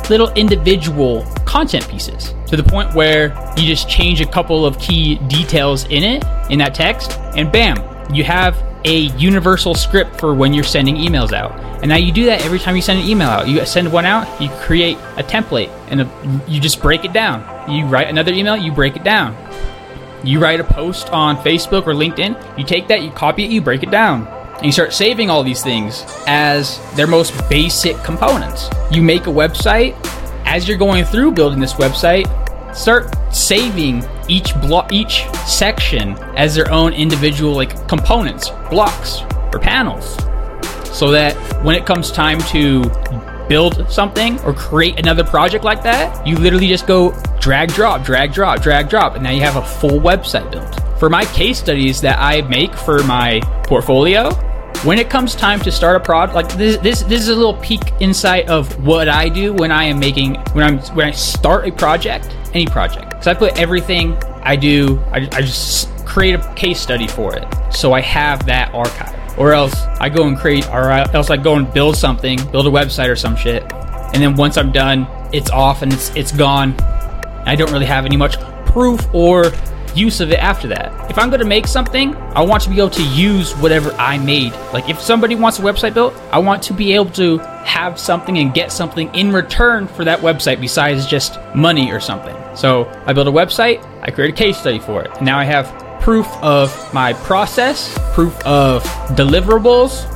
little 0.09 0.29
individual 0.33 1.23
content 1.45 1.87
pieces 1.87 2.33
to 2.47 2.57
the 2.57 2.63
point 2.63 2.91
where 2.95 3.27
you 3.55 3.67
just 3.67 3.87
change 3.87 4.21
a 4.21 4.25
couple 4.25 4.65
of 4.65 4.79
key 4.79 5.15
details 5.27 5.85
in 5.85 6.03
it 6.03 6.23
in 6.49 6.57
that 6.57 6.73
text 6.73 7.19
and 7.37 7.51
bam 7.51 7.77
you 8.11 8.23
have 8.23 8.55
a 8.85 8.97
universal 9.17 9.75
script 9.75 10.19
for 10.19 10.33
when 10.33 10.53
you're 10.53 10.63
sending 10.63 10.95
emails 10.95 11.33
out. 11.33 11.59
And 11.81 11.89
now 11.89 11.97
you 11.97 12.11
do 12.11 12.25
that 12.25 12.45
every 12.45 12.59
time 12.59 12.75
you 12.75 12.81
send 12.81 12.99
an 12.99 13.05
email 13.05 13.27
out. 13.27 13.47
You 13.47 13.65
send 13.65 13.91
one 13.91 14.05
out, 14.05 14.41
you 14.41 14.49
create 14.61 14.97
a 15.17 15.23
template, 15.23 15.69
and 15.89 16.01
a, 16.01 16.41
you 16.47 16.59
just 16.59 16.81
break 16.81 17.05
it 17.05 17.13
down. 17.13 17.69
You 17.69 17.85
write 17.85 18.07
another 18.07 18.33
email, 18.33 18.57
you 18.57 18.71
break 18.71 18.95
it 18.95 19.03
down. 19.03 19.35
You 20.23 20.39
write 20.39 20.59
a 20.59 20.63
post 20.65 21.09
on 21.11 21.37
Facebook 21.37 21.87
or 21.87 21.93
LinkedIn, 21.93 22.57
you 22.57 22.65
take 22.65 22.87
that, 22.89 23.01
you 23.01 23.11
copy 23.11 23.45
it, 23.45 23.51
you 23.51 23.61
break 23.61 23.83
it 23.83 23.91
down. 23.91 24.27
And 24.57 24.65
you 24.65 24.73
start 24.73 24.91
saving 24.91 25.29
all 25.29 25.41
these 25.41 25.63
things 25.63 26.03
as 26.27 26.79
their 26.95 27.07
most 27.07 27.33
basic 27.49 27.95
components. 28.03 28.69
You 28.91 29.01
make 29.01 29.27
a 29.27 29.31
website. 29.31 29.95
As 30.45 30.67
you're 30.67 30.77
going 30.77 31.05
through 31.05 31.31
building 31.31 31.59
this 31.59 31.75
website, 31.75 32.25
start 32.73 33.13
saving 33.33 34.03
each 34.27 34.53
block 34.61 34.91
each 34.91 35.25
section 35.45 36.17
as 36.35 36.55
their 36.55 36.71
own 36.71 36.93
individual 36.93 37.53
like 37.53 37.87
components 37.87 38.49
blocks 38.69 39.21
or 39.53 39.59
panels. 39.59 40.17
So 40.95 41.11
that 41.11 41.33
when 41.63 41.75
it 41.75 41.85
comes 41.85 42.11
time 42.11 42.39
to 42.49 42.83
build 43.47 43.89
something 43.89 44.39
or 44.41 44.53
create 44.53 44.99
another 44.99 45.23
project 45.23 45.63
like 45.63 45.81
that 45.81 46.25
you 46.25 46.35
literally 46.35 46.67
just 46.67 46.85
go 46.85 47.11
drag 47.39 47.69
drop 47.69 48.03
drag 48.03 48.31
drop 48.31 48.61
drag 48.61 48.87
drop 48.87 49.15
and 49.15 49.23
now 49.23 49.31
you 49.31 49.41
have 49.41 49.55
a 49.55 49.65
full 49.65 49.99
website 49.99 50.49
built. 50.51 50.99
For 50.99 51.09
my 51.09 51.25
case 51.25 51.57
studies 51.57 51.99
that 52.01 52.19
i 52.19 52.41
make 52.41 52.75
for 52.75 53.03
my 53.03 53.39
portfolio 53.65 54.31
when 54.83 54.97
it 54.97 55.09
comes 55.09 55.35
time 55.35 55.59
to 55.59 55.71
start 55.71 55.97
a 55.97 55.99
product 55.99 56.35
like 56.35 56.47
this 56.57 56.77
this 56.77 57.03
this 57.03 57.21
is 57.21 57.29
a 57.29 57.35
little 57.35 57.55
peek 57.55 57.81
insight 57.99 58.47
of 58.47 58.81
what 58.85 59.09
I 59.09 59.27
do 59.27 59.53
when 59.53 59.71
I 59.71 59.83
am 59.83 59.99
making 59.99 60.35
when 60.53 60.63
I'm 60.63 60.79
when 60.95 61.07
I 61.07 61.11
start 61.11 61.67
a 61.67 61.71
project 61.71 62.33
any 62.53 62.65
project. 62.65 63.09
Because 63.09 63.27
I 63.27 63.33
put 63.33 63.59
everything 63.59 64.15
I 64.41 64.55
do 64.55 64.99
I, 65.11 65.27
I 65.31 65.41
just 65.41 65.89
create 66.05 66.35
a 66.35 66.53
case 66.55 66.79
study 66.79 67.07
for 67.07 67.35
it. 67.35 67.45
So 67.73 67.93
I 67.93 68.01
have 68.01 68.45
that 68.45 68.73
archive. 68.73 69.15
Or 69.37 69.53
else 69.53 69.73
I 69.99 70.09
go 70.09 70.27
and 70.27 70.37
create 70.37 70.67
or 70.69 70.91
else 70.91 71.29
I 71.29 71.37
go 71.37 71.55
and 71.55 71.71
build 71.73 71.95
something 71.95 72.37
build 72.51 72.67
a 72.67 72.71
website 72.71 73.09
or 73.09 73.15
some 73.15 73.35
shit 73.35 73.63
and 73.71 74.15
then 74.15 74.35
once 74.35 74.57
I'm 74.57 74.71
done 74.71 75.07
it's 75.31 75.49
off 75.49 75.81
and 75.81 75.93
it's 75.93 76.09
it's 76.15 76.31
gone. 76.31 76.75
I 77.45 77.55
don't 77.55 77.71
really 77.71 77.85
have 77.85 78.05
any 78.05 78.17
much 78.17 78.39
proof 78.65 79.01
or 79.13 79.51
use 79.95 80.21
of 80.21 80.31
it 80.31 80.39
after 80.39 80.67
that. 80.67 81.09
If 81.09 81.17
I'm 81.17 81.29
going 81.29 81.41
to 81.41 81.47
make 81.47 81.67
something, 81.67 82.15
I 82.15 82.41
want 82.41 82.63
to 82.63 82.69
be 82.69 82.77
able 82.77 82.89
to 82.91 83.03
use 83.09 83.53
whatever 83.57 83.91
I 83.93 84.17
made. 84.17 84.53
Like 84.73 84.89
if 84.89 84.99
somebody 84.99 85.35
wants 85.35 85.59
a 85.59 85.61
website 85.61 85.93
built, 85.93 86.13
I 86.31 86.39
want 86.39 86.63
to 86.63 86.73
be 86.73 86.93
able 86.93 87.11
to 87.11 87.37
have 87.37 87.99
something 87.99 88.37
and 88.37 88.53
get 88.53 88.71
something 88.71 89.13
in 89.13 89.31
return 89.31 89.87
for 89.87 90.03
that 90.05 90.19
website 90.19 90.59
besides 90.61 91.05
just 91.05 91.39
money 91.55 91.91
or 91.91 91.99
something. 91.99 92.35
So 92.55 92.85
I 93.05 93.13
build 93.13 93.27
a 93.27 93.31
website, 93.31 93.83
I 94.01 94.11
create 94.11 94.33
a 94.33 94.37
case 94.37 94.57
study 94.57 94.79
for 94.79 95.03
it. 95.03 95.11
And 95.17 95.25
now 95.25 95.37
I 95.37 95.43
have 95.43 96.01
proof 96.01 96.27
of 96.41 96.93
my 96.93 97.13
process, 97.13 97.97
proof 98.13 98.37
of 98.45 98.83
deliverables, 99.15 100.07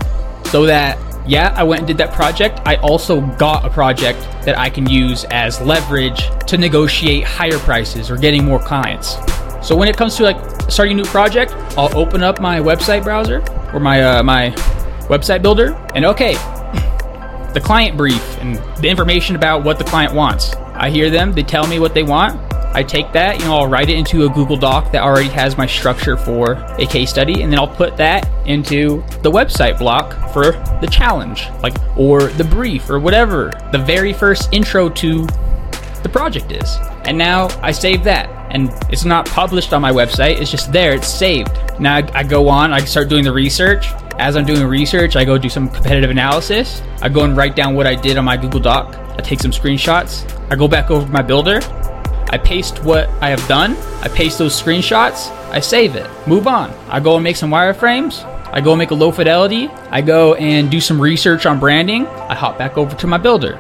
so 0.48 0.66
that 0.66 0.98
yeah, 1.26 1.54
I 1.56 1.64
went 1.64 1.80
and 1.80 1.88
did 1.88 1.98
that 2.00 2.12
project. 2.14 2.60
I 2.66 2.76
also 2.78 3.22
got 3.22 3.66
a 3.66 3.70
project 3.70 4.20
that 4.44 4.58
I 4.58 4.70
can 4.70 4.90
use 4.90 5.24
as 5.26 5.62
leverage 5.62 6.30
to 6.48 6.58
negotiate 6.58 7.24
higher 7.24 7.60
prices 7.60 8.12
or 8.12 8.18
getting 8.18 8.44
more 8.44 8.60
clients. 8.60 9.16
So 9.64 9.76
when 9.78 9.88
it 9.88 9.96
comes 9.96 10.16
to 10.18 10.24
like 10.24 10.38
starting 10.70 11.00
a 11.00 11.04
new 11.04 11.10
project, 11.10 11.54
I'll 11.78 11.96
open 11.98 12.22
up 12.22 12.42
my 12.42 12.60
website 12.60 13.04
browser 13.04 13.42
or 13.74 13.80
my 13.80 14.04
uh, 14.04 14.24
my 14.24 14.50
website 15.08 15.42
builder, 15.42 15.74
and 15.96 16.06
okay, 16.06 16.34
the 17.54 17.62
client 17.64 17.96
brief 17.96 18.38
and 18.40 18.58
the 18.82 18.90
information 18.90 19.36
about 19.36 19.64
what 19.64 19.78
the 19.78 19.84
client 19.86 20.14
wants. 20.14 20.54
I 20.74 20.90
hear 20.90 21.10
them, 21.10 21.34
they 21.34 21.44
tell 21.44 21.68
me 21.68 21.80
what 21.80 21.94
they 21.94 22.04
want. 22.04 22.40
I 22.76 22.82
take 22.82 23.12
that, 23.14 23.40
you 23.40 23.46
know, 23.46 23.56
I'll 23.58 23.68
write 23.68 23.90
it 23.90 23.98
into 23.98 24.26
a 24.26 24.30
Google 24.30 24.58
Doc 24.58 24.92
that 24.94 25.04
already 25.04 25.30
has 25.30 25.56
my 25.56 25.68
structure 25.68 26.18
for 26.18 26.54
a 26.54 26.88
case 26.88 27.12
study, 27.12 27.44
and 27.44 27.52
then 27.52 27.60
I'll 27.60 27.68
put 27.68 27.96
that 27.98 28.28
into 28.48 29.04
the 29.22 29.30
website 29.30 29.78
block 29.78 30.34
for 30.34 30.54
the 30.82 30.88
challenge, 30.92 31.48
like, 31.62 31.76
or 31.96 32.28
the 32.30 32.44
brief, 32.44 32.90
or 32.90 33.00
whatever 33.00 33.52
the 33.72 33.78
very 33.78 34.12
first 34.12 34.52
intro 34.52 34.90
to 34.90 35.28
the 36.02 36.10
project 36.12 36.52
is. 36.52 36.78
And 37.06 37.16
now 37.16 37.48
I 37.62 37.72
save 37.72 38.04
that 38.06 38.28
and 38.54 38.72
it's 38.90 39.04
not 39.04 39.26
published 39.26 39.74
on 39.74 39.82
my 39.82 39.92
website. 39.92 40.40
It's 40.40 40.52
just 40.52 40.72
there. 40.72 40.94
It's 40.94 41.08
saved. 41.08 41.52
Now 41.80 41.96
I, 41.96 42.24
go 42.24 42.48
on. 42.48 42.72
I 42.72 42.80
start 42.80 43.10
doing 43.10 43.24
the 43.24 43.32
research. 43.32 43.88
As 44.20 44.38
I'm 44.38 44.46
doing 44.46 44.66
research, 44.66 45.16
I 45.16 45.26
go 45.26 45.38
do 45.38 45.50
some 45.50 45.70
competitive 45.70 46.12
analysis. 46.12 46.82
I 47.02 47.10
go 47.10 47.24
and 47.24 47.36
write 47.36 47.56
down 47.56 47.74
what 47.74 47.88
I 47.88 47.96
did 47.96 48.18
on 48.18 48.26
my 48.26 48.38
Google 48.38 48.60
Doc. 48.60 48.96
I 48.96 49.22
take 49.22 49.40
some 49.40 49.52
screenshots. 49.52 50.30
I 50.52 50.56
go 50.56 50.68
back 50.68 50.92
over 50.92 51.06
to 51.06 51.12
my 51.12 51.24
builder. 51.24 51.60
I 52.30 52.38
paste 52.38 52.84
what 52.84 53.10
I 53.22 53.30
have 53.30 53.46
done. 53.48 53.76
I 54.02 54.08
paste 54.08 54.38
those 54.38 54.60
screenshots. 54.60 55.32
I 55.50 55.60
save 55.60 55.96
it. 55.96 56.10
Move 56.28 56.48
on. 56.48 56.72
I 56.90 57.00
go 57.00 57.16
and 57.16 57.24
make 57.24 57.36
some 57.36 57.50
wireframes. 57.50 58.24
I 58.54 58.62
go 58.62 58.74
and 58.74 58.78
make 58.80 58.92
a 58.92 58.96
low 58.96 59.12
fidelity. 59.12 59.68
I 59.90 60.02
go 60.02 60.36
and 60.36 60.70
do 60.70 60.80
some 60.80 61.02
research 61.02 61.48
on 61.48 61.60
branding. 61.60 62.06
I 62.06 62.36
hop 62.36 62.60
back 62.60 62.78
over 62.78 62.96
to 62.96 63.08
my 63.08 63.18
builder. 63.18 63.60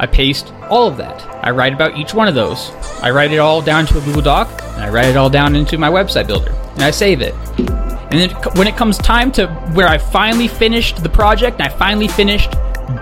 I 0.00 0.06
paste 0.06 0.50
all 0.70 0.88
of 0.88 0.96
that. 0.96 1.22
I 1.44 1.50
write 1.50 1.74
about 1.74 1.98
each 1.98 2.14
one 2.14 2.26
of 2.26 2.34
those. 2.34 2.70
I 3.02 3.10
write 3.10 3.32
it 3.32 3.38
all 3.38 3.60
down 3.60 3.84
to 3.84 3.98
a 3.98 4.00
Google 4.00 4.22
Doc, 4.22 4.48
and 4.48 4.82
I 4.82 4.88
write 4.88 5.04
it 5.04 5.16
all 5.18 5.28
down 5.28 5.54
into 5.54 5.76
my 5.76 5.90
website 5.90 6.26
builder, 6.26 6.52
and 6.72 6.82
I 6.82 6.90
save 6.90 7.20
it. 7.20 7.34
And 7.58 8.18
then 8.18 8.30
when 8.56 8.66
it 8.66 8.78
comes 8.78 8.96
time 8.96 9.30
to 9.32 9.46
where 9.74 9.86
I 9.86 9.98
finally 9.98 10.48
finished 10.48 11.02
the 11.02 11.08
project 11.10 11.60
and 11.60 11.68
I 11.68 11.68
finally 11.68 12.08
finished 12.08 12.50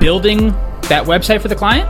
building 0.00 0.49
that 0.88 1.05
website 1.07 1.40
for 1.40 1.47
the 1.47 1.55
client, 1.55 1.88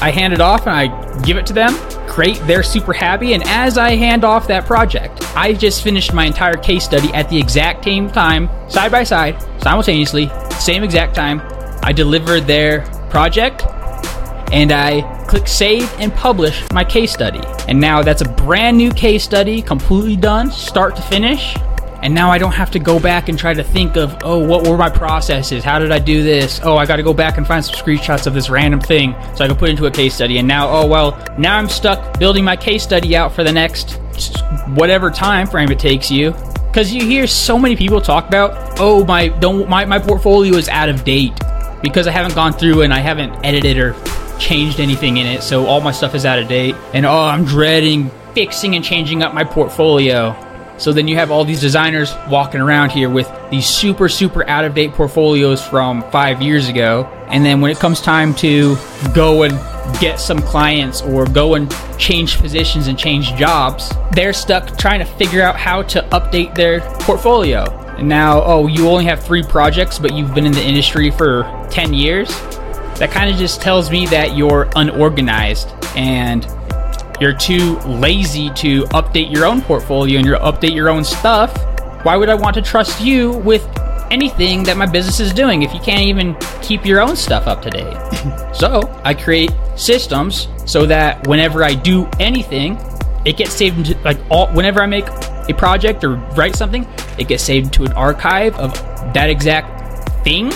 I 0.00 0.10
hand 0.10 0.32
it 0.32 0.40
off 0.40 0.66
and 0.66 0.70
I 0.70 1.20
give 1.22 1.36
it 1.36 1.44
to 1.46 1.52
them. 1.52 1.74
Great, 2.06 2.38
they're 2.46 2.62
super 2.62 2.92
happy. 2.92 3.34
And 3.34 3.42
as 3.46 3.76
I 3.76 3.96
hand 3.96 4.24
off 4.24 4.46
that 4.46 4.64
project, 4.64 5.22
I 5.36 5.52
just 5.52 5.82
finished 5.82 6.14
my 6.14 6.24
entire 6.24 6.56
case 6.56 6.84
study 6.84 7.12
at 7.12 7.28
the 7.28 7.38
exact 7.38 7.84
same 7.84 8.08
time, 8.08 8.48
side 8.70 8.92
by 8.92 9.02
side, 9.02 9.36
simultaneously, 9.60 10.30
same 10.60 10.84
exact 10.84 11.16
time. 11.16 11.42
I 11.82 11.92
deliver 11.92 12.40
their 12.40 12.86
project 13.10 13.64
and 14.52 14.72
I 14.72 15.24
click 15.26 15.46
save 15.46 15.92
and 15.98 16.12
publish 16.12 16.62
my 16.72 16.84
case 16.84 17.12
study. 17.12 17.40
And 17.68 17.80
now 17.80 18.02
that's 18.02 18.22
a 18.22 18.28
brand 18.28 18.76
new 18.76 18.90
case 18.90 19.22
study, 19.22 19.62
completely 19.62 20.16
done, 20.16 20.50
start 20.50 20.96
to 20.96 21.02
finish. 21.02 21.56
And 22.02 22.14
now 22.14 22.30
I 22.30 22.38
don't 22.38 22.52
have 22.52 22.70
to 22.70 22.78
go 22.78 22.98
back 22.98 23.28
and 23.28 23.38
try 23.38 23.52
to 23.52 23.62
think 23.62 23.96
of, 23.96 24.16
oh, 24.22 24.38
what 24.38 24.66
were 24.66 24.78
my 24.78 24.88
processes? 24.88 25.62
How 25.62 25.78
did 25.78 25.92
I 25.92 25.98
do 25.98 26.22
this? 26.22 26.58
Oh, 26.64 26.76
I 26.76 26.86
got 26.86 26.96
to 26.96 27.02
go 27.02 27.12
back 27.12 27.36
and 27.36 27.46
find 27.46 27.62
some 27.62 27.74
screenshots 27.74 28.26
of 28.26 28.32
this 28.32 28.48
random 28.48 28.80
thing 28.80 29.14
so 29.34 29.44
I 29.44 29.48
can 29.48 29.56
put 29.56 29.68
into 29.68 29.84
a 29.84 29.90
case 29.90 30.14
study. 30.14 30.38
And 30.38 30.48
now, 30.48 30.70
oh, 30.70 30.86
well, 30.86 31.22
now 31.38 31.58
I'm 31.58 31.68
stuck 31.68 32.18
building 32.18 32.42
my 32.42 32.56
case 32.56 32.82
study 32.82 33.14
out 33.16 33.34
for 33.34 33.44
the 33.44 33.52
next 33.52 34.00
whatever 34.68 35.10
time 35.10 35.46
frame 35.46 35.70
it 35.70 35.78
takes 35.78 36.10
you. 36.10 36.34
Because 36.68 36.92
you 36.92 37.04
hear 37.04 37.26
so 37.26 37.58
many 37.58 37.76
people 37.76 38.00
talk 38.00 38.28
about, 38.28 38.78
oh, 38.80 39.04
my 39.04 39.28
don't 39.28 39.68
my, 39.68 39.84
my 39.84 39.98
portfolio 39.98 40.54
is 40.54 40.68
out 40.68 40.88
of 40.88 41.04
date 41.04 41.38
because 41.82 42.06
I 42.06 42.12
haven't 42.12 42.34
gone 42.34 42.52
through 42.52 42.82
and 42.82 42.94
I 42.94 42.98
haven't 42.98 43.32
edited 43.44 43.78
or 43.78 43.94
changed 44.40 44.80
anything 44.80 45.18
in 45.18 45.26
it, 45.26 45.42
so 45.42 45.66
all 45.66 45.80
my 45.80 45.92
stuff 45.92 46.14
is 46.14 46.24
out 46.24 46.38
of 46.38 46.48
date. 46.48 46.74
And 46.94 47.06
oh, 47.06 47.12
I'm 47.12 47.44
dreading 47.44 48.10
fixing 48.34 48.74
and 48.74 48.84
changing 48.84 49.22
up 49.22 49.34
my 49.34 49.44
portfolio. 49.44 50.36
So 50.78 50.92
then 50.92 51.06
you 51.08 51.16
have 51.16 51.30
all 51.30 51.44
these 51.44 51.60
designers 51.60 52.14
walking 52.28 52.60
around 52.60 52.90
here 52.90 53.10
with 53.10 53.30
these 53.50 53.66
super, 53.66 54.08
super 54.08 54.48
out 54.48 54.64
of 54.64 54.74
date 54.74 54.92
portfolios 54.92 55.62
from 55.62 56.02
five 56.10 56.40
years 56.40 56.68
ago. 56.68 57.04
And 57.28 57.44
then 57.44 57.60
when 57.60 57.70
it 57.70 57.78
comes 57.78 58.00
time 58.00 58.34
to 58.36 58.76
go 59.14 59.42
and 59.42 59.52
get 60.00 60.18
some 60.18 60.38
clients 60.38 61.02
or 61.02 61.26
go 61.26 61.54
and 61.54 61.70
change 61.98 62.38
positions 62.38 62.86
and 62.86 62.98
change 62.98 63.34
jobs, 63.34 63.92
they're 64.12 64.32
stuck 64.32 64.78
trying 64.78 65.00
to 65.00 65.04
figure 65.04 65.42
out 65.42 65.56
how 65.56 65.82
to 65.82 66.00
update 66.12 66.54
their 66.54 66.80
portfolio. 67.00 67.64
And 67.98 68.08
now, 68.08 68.42
oh, 68.42 68.66
you 68.66 68.88
only 68.88 69.04
have 69.04 69.22
three 69.22 69.42
projects, 69.42 69.98
but 69.98 70.14
you've 70.14 70.34
been 70.34 70.46
in 70.46 70.52
the 70.52 70.64
industry 70.64 71.10
for 71.10 71.42
10 71.70 71.92
years 71.92 72.30
that 73.00 73.10
kind 73.10 73.30
of 73.30 73.36
just 73.36 73.62
tells 73.62 73.90
me 73.90 74.04
that 74.06 74.36
you're 74.36 74.68
unorganized 74.76 75.70
and 75.96 76.46
you're 77.18 77.32
too 77.32 77.78
lazy 77.80 78.50
to 78.50 78.82
update 78.84 79.32
your 79.32 79.46
own 79.46 79.62
portfolio 79.62 80.18
and 80.18 80.26
you 80.26 80.34
update 80.34 80.74
your 80.74 80.90
own 80.90 81.02
stuff. 81.02 81.50
Why 82.04 82.18
would 82.18 82.28
I 82.28 82.34
want 82.34 82.54
to 82.56 82.62
trust 82.62 83.00
you 83.00 83.32
with 83.38 83.66
anything 84.10 84.62
that 84.64 84.76
my 84.76 84.84
business 84.84 85.18
is 85.18 85.32
doing 85.32 85.62
if 85.62 85.72
you 85.72 85.80
can't 85.80 86.02
even 86.02 86.36
keep 86.60 86.84
your 86.84 87.00
own 87.00 87.16
stuff 87.16 87.46
up 87.46 87.62
to 87.62 87.70
date? 87.70 88.54
so 88.54 88.82
I 89.02 89.14
create 89.14 89.50
systems 89.76 90.48
so 90.66 90.84
that 90.84 91.26
whenever 91.26 91.64
I 91.64 91.72
do 91.72 92.06
anything, 92.20 92.78
it 93.24 93.38
gets 93.38 93.54
saved 93.54 93.78
into 93.78 93.98
like 94.02 94.18
all 94.30 94.48
whenever 94.48 94.82
I 94.82 94.86
make 94.86 95.08
a 95.08 95.54
project 95.56 96.04
or 96.04 96.16
write 96.36 96.54
something, 96.54 96.86
it 97.18 97.28
gets 97.28 97.42
saved 97.42 97.72
to 97.74 97.84
an 97.84 97.92
archive 97.92 98.54
of 98.56 98.74
that 99.14 99.30
exact 99.30 100.22
thing 100.22 100.52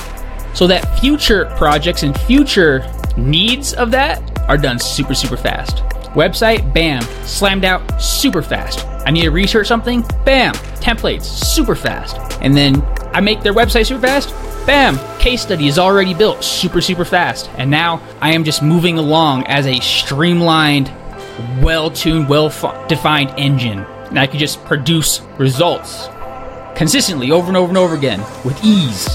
so 0.55 0.67
that 0.69 0.99
future 1.01 1.47
projects 1.57 2.03
and 2.03 2.19
future 2.23 2.91
needs 3.17 3.75
of 3.75 3.91
that 3.91 4.23
are 4.49 4.57
done 4.57 4.79
super, 4.79 5.15
super 5.15 5.37
fast. 5.37 5.79
Website, 6.15 6.73
bam, 6.73 7.03
slammed 7.27 7.65
out 7.65 8.01
super 8.01 8.41
fast. 8.41 8.87
I 9.07 9.11
need 9.11 9.23
to 9.23 9.31
research 9.31 9.67
something, 9.67 10.03
bam, 10.25 10.55
templates, 10.81 11.25
super 11.25 11.75
fast. 11.75 12.17
And 12.41 12.57
then 12.57 12.83
I 13.13 13.21
make 13.21 13.43
their 13.43 13.53
website 13.53 13.87
super 13.87 14.01
fast, 14.01 14.31
bam, 14.65 14.97
case 15.19 15.43
study 15.43 15.67
is 15.67 15.79
already 15.79 16.15
built 16.15 16.45
super, 16.45 16.81
super 16.81 17.05
fast. 17.05 17.51
And 17.57 17.71
now 17.71 18.01
I 18.21 18.33
am 18.33 18.45
just 18.45 18.63
moving 18.63 18.97
along 18.97 19.47
as 19.47 19.67
a 19.67 19.81
streamlined, 19.81 20.93
well 21.61 21.91
tuned, 21.91 22.29
well 22.29 22.49
defined 22.87 23.35
engine. 23.37 23.81
And 23.81 24.19
I 24.19 24.27
can 24.29 24.39
just 24.39 24.65
produce 24.65 25.21
results 25.39 26.09
consistently 26.77 27.33
over 27.33 27.49
and 27.49 27.57
over 27.57 27.69
and 27.69 27.79
over 27.79 27.95
again 27.95 28.21
with 28.45 28.59
ease 28.65 29.09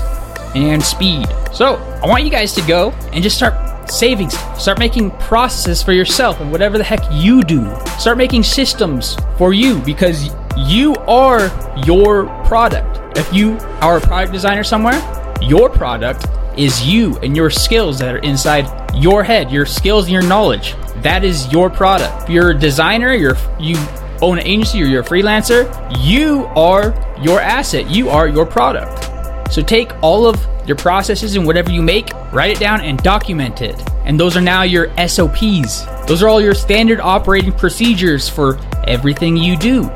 and 0.55 0.81
speed. 0.81 1.27
So, 1.53 1.75
I 2.03 2.07
want 2.07 2.23
you 2.23 2.29
guys 2.29 2.53
to 2.53 2.61
go 2.61 2.91
and 3.13 3.23
just 3.23 3.37
start 3.37 3.89
saving 3.89 4.29
Start 4.29 4.77
making 4.77 5.11
processes 5.11 5.81
for 5.81 5.93
yourself 5.93 6.39
and 6.41 6.51
whatever 6.51 6.77
the 6.77 6.83
heck 6.83 6.99
you 7.11 7.43
do. 7.43 7.73
Start 7.97 8.17
making 8.17 8.43
systems 8.43 9.17
for 9.37 9.53
you 9.53 9.79
because 9.79 10.29
you 10.57 10.95
are 11.07 11.49
your 11.85 12.25
product. 12.45 13.17
If 13.17 13.33
you 13.33 13.57
are 13.81 13.97
a 13.97 14.01
product 14.01 14.33
designer 14.33 14.63
somewhere, 14.63 15.01
your 15.41 15.69
product 15.69 16.27
is 16.57 16.85
you 16.85 17.17
and 17.19 17.35
your 17.35 17.49
skills 17.49 17.97
that 17.99 18.13
are 18.13 18.19
inside 18.19 18.93
your 18.95 19.23
head, 19.23 19.49
your 19.49 19.65
skills 19.65 20.05
and 20.05 20.13
your 20.13 20.23
knowledge. 20.23 20.75
That 20.97 21.23
is 21.23 21.51
your 21.51 21.69
product. 21.69 22.23
If 22.23 22.29
you're 22.29 22.51
a 22.51 22.57
designer, 22.57 23.13
you're 23.13 23.37
you 23.59 23.77
own 24.21 24.39
an 24.39 24.45
agency 24.45 24.83
or 24.83 24.85
you're 24.85 25.01
a 25.01 25.05
freelancer, 25.05 25.65
you 26.03 26.45
are 26.55 26.93
your 27.21 27.39
asset. 27.39 27.89
You 27.89 28.09
are 28.09 28.27
your 28.27 28.45
product. 28.45 29.18
So 29.49 29.61
take 29.61 29.91
all 30.03 30.27
of 30.27 30.45
your 30.67 30.77
processes 30.77 31.35
and 31.35 31.45
whatever 31.45 31.71
you 31.71 31.81
make, 31.81 32.11
write 32.31 32.51
it 32.51 32.59
down 32.59 32.81
and 32.81 32.97
document 32.99 33.61
it. 33.61 33.81
And 34.05 34.19
those 34.19 34.37
are 34.37 34.41
now 34.41 34.61
your 34.61 34.95
SOPs. 35.07 35.85
Those 36.07 36.21
are 36.21 36.27
all 36.27 36.39
your 36.39 36.53
standard 36.53 36.99
operating 36.99 37.51
procedures 37.51 38.29
for 38.29 38.59
everything 38.85 39.35
you 39.35 39.57
do. 39.57 39.89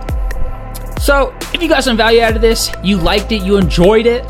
So, 0.99 1.35
if 1.53 1.61
you 1.61 1.67
got 1.67 1.83
some 1.83 1.97
value 1.97 2.21
out 2.21 2.35
of 2.35 2.41
this, 2.41 2.71
you 2.83 2.97
liked 2.97 3.31
it, 3.31 3.43
you 3.43 3.57
enjoyed 3.57 4.05
it, 4.05 4.25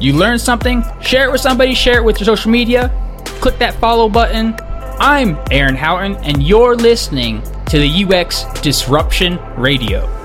you 0.00 0.12
learned 0.14 0.40
something, 0.40 0.84
share 1.00 1.28
it 1.28 1.32
with 1.32 1.40
somebody, 1.40 1.74
share 1.74 1.98
it 1.98 2.04
with 2.04 2.20
your 2.20 2.24
social 2.24 2.50
media, 2.50 2.90
click 3.40 3.58
that 3.58 3.74
follow 3.74 4.08
button. 4.08 4.54
I'm 4.98 5.38
Aaron 5.50 5.74
Houghton, 5.74 6.16
and 6.24 6.42
you're 6.42 6.76
listening 6.76 7.42
to 7.66 7.78
the 7.78 8.04
UX 8.04 8.44
Disruption 8.60 9.38
Radio. 9.56 10.21